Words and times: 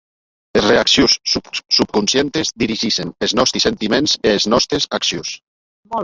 Es 0.59 0.63
reaccions 0.67 1.17
subconscientes 1.75 2.49
dirigissen 2.63 3.11
es 3.27 3.35
nòsti 3.41 3.61
sentiments 3.67 4.17
e 4.31 4.33
es 4.39 4.47
nòstes 4.55 4.89
accions. 4.99 5.35